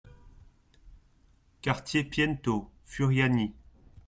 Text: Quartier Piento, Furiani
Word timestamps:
Quartier 1.61 2.03
Piento, 2.05 2.71
Furiani 2.85 3.53